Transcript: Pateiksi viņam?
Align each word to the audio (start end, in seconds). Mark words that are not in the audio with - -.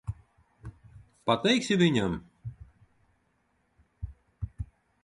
Pateiksi 1.31 1.77
viņam? 1.83 2.17